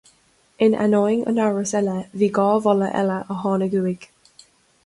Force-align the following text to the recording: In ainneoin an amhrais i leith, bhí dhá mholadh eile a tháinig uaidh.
In 0.63 0.73
ainneoin 0.85 1.21
an 1.31 1.41
amhrais 1.43 1.75
i 1.79 1.83
leith, 1.89 2.17
bhí 2.21 2.31
dhá 2.39 2.47
mholadh 2.65 2.99
eile 3.03 3.19
a 3.37 3.39
tháinig 3.45 3.81
uaidh. 3.83 4.13